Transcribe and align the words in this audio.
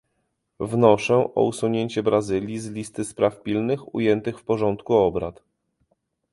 Wnoszę 0.59 1.15
o 1.35 1.43
usunięcie 1.43 2.03
Brazylii 2.03 2.59
z 2.59 2.69
listy 2.69 3.05
spraw 3.05 3.41
pilnych 3.43 3.95
ujętych 3.95 4.39
w 4.39 4.43
porządku 4.43 4.93
obrad 4.95 5.43